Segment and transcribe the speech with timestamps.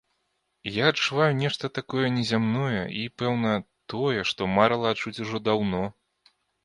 [0.83, 3.51] Я адчуваю нешта такое незямное і, пэўна,
[3.93, 5.83] тое, што марыла адчуць ужо даўно.